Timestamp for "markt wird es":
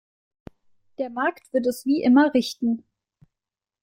1.11-1.85